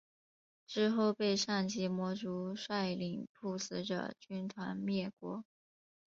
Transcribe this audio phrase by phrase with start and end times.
[0.65, 5.43] 之后被上级魔族率领不死者军团灭国。